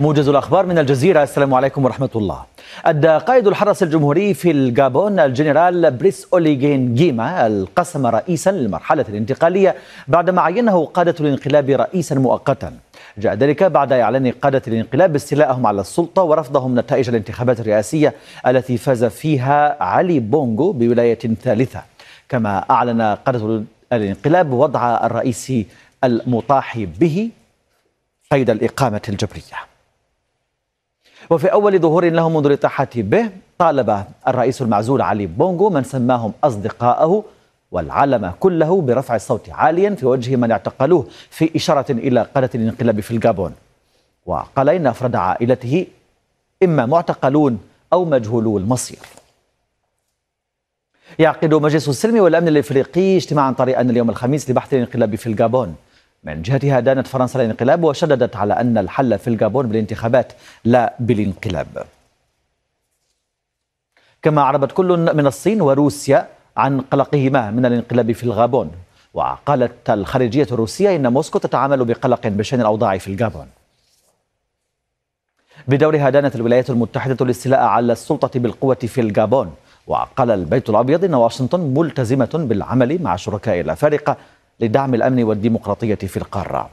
[0.00, 1.22] موجز الأخبار من الجزيرة.
[1.22, 2.44] السلام عليكم ورحمة الله.
[2.84, 9.74] أدى قائد الحرس الجمهوري في الجابون الجنرال بريس أوليغين جيما القسم رئيسا للمرحلة الانتقالية
[10.08, 12.72] بعدما عينه قادة الانقلاب رئيسا مؤقتا.
[13.18, 18.14] جاء ذلك بعد إعلان قادة الانقلاب استيلائهم على السلطة ورفضهم نتائج الانتخابات الرئاسية
[18.46, 21.82] التي فاز فيها علي بونغو بولاية ثالثة.
[22.28, 23.62] كما أعلن قادة
[23.92, 25.52] الانقلاب وضع الرئيس
[26.04, 27.30] المطاح به
[28.32, 29.69] قيد الإقامة الجبرية.
[31.30, 37.24] وفي أول ظهور له منذ الإطاحة به طالب الرئيس المعزول علي بونغو من سماهم أصدقائه
[37.72, 43.10] والعالم كله برفع الصوت عاليا في وجه من اعتقلوه في إشارة إلى قادة الانقلاب في
[43.10, 43.54] الجابون.
[44.26, 45.86] وقال إن أفراد عائلته
[46.62, 47.58] إما معتقلون
[47.92, 48.98] أو مجهولو المصير.
[51.18, 55.76] يعقد مجلس السلم والأمن الإفريقي اجتماعا طارئا اليوم الخميس لبحث الانقلاب في الجابون.
[56.24, 60.32] من جهتها دانت فرنسا الانقلاب وشددت على أن الحل في الجابون بالانتخابات
[60.64, 61.86] لا بالانقلاب.
[64.22, 68.70] كما أعربت كل من الصين وروسيا عن قلقهما من الانقلاب في الغابون
[69.14, 73.46] وقالت الخارجية الروسية إن موسكو تتعامل بقلق بشأن الأوضاع في الجابون.
[75.68, 79.54] بدورها دانت الولايات المتحدة الاستيلاء على السلطة بالقوة في الجابون
[79.86, 84.16] وقال البيت الأبيض إن واشنطن ملتزمة بالعمل مع شركاء الأفارقة
[84.60, 86.70] لدعم الأمن والديمقراطية في القارة.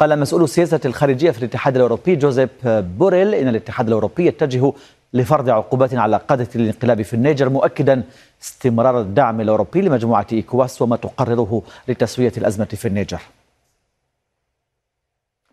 [0.00, 4.72] قال مسؤول السياسة الخارجية في الاتحاد الأوروبي جوزيف بوريل إن الاتحاد الأوروبي يتجه
[5.14, 8.02] لفرض عقوبات على قادة الانقلاب في النيجر مؤكدا
[8.42, 13.20] استمرار الدعم الأوروبي لمجموعة ايكواس وما تقرره لتسوية الأزمة في النيجر.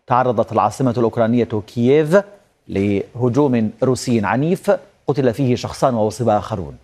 [0.06, 2.16] تعرضت العاصمة الأوكرانية كييف
[2.68, 4.70] لهجوم روسي عنيف
[5.06, 6.76] قتل فيه شخصان ووصب آخرون.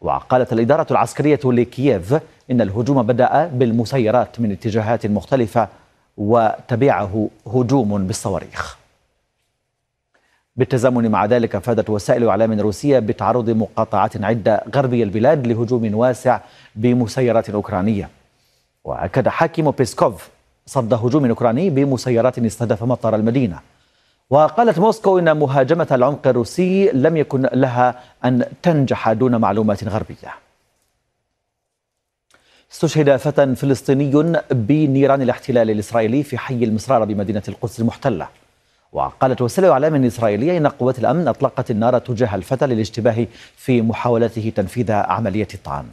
[0.00, 2.14] وقالت الإدارة العسكرية لكييف
[2.50, 5.68] إن الهجوم بدأ بالمسيرات من اتجاهات مختلفة
[6.16, 8.78] وتبعه هجوم بالصواريخ.
[10.56, 16.40] بالتزامن مع ذلك افادت وسائل اعلام روسيه بتعرض مقاطعات عده غربي البلاد لهجوم واسع
[16.76, 18.08] بمسيرات أوكرانية.
[18.84, 20.28] وأكد حاكم بيسكوف
[20.66, 23.58] صد هجوم أوكراني بمسيرات استهدف مطار المدينة.
[24.30, 30.34] وقالت موسكو إن مهاجمة العمق الروسي لم يكن لها أن تنجح دون معلومات غربية.
[32.72, 38.28] استشهد فتى فلسطيني بنيران الاحتلال الإسرائيلي في حي المسرارة بمدينة القدس المحتلة.
[38.92, 44.92] وقالت وسائل اعلام اسرائيليه إن قوات الأمن أطلقت النار تجاه الفتى للاشتباه في محاولته تنفيذ
[44.92, 45.86] عملية الطعن.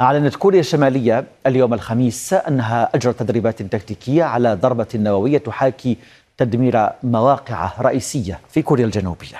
[0.00, 5.96] أعلنت كوريا الشمالية اليوم الخميس أنها أجرت تدريبات تكتيكية على ضربة نووية تحاكي
[6.36, 9.36] تدمير مواقع رئيسية في كوريا الجنوبية.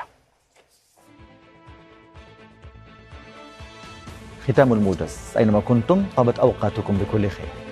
[4.49, 5.17] ختام الموجز.
[5.37, 7.68] أينما كنتم طابت أوقاتكم بكل خير.